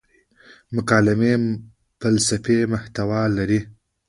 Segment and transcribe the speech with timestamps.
[0.75, 1.33] مکالمې
[2.01, 3.59] فلسفي محتوا لري.